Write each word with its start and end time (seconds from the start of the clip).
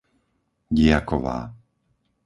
Diaková 0.77 1.37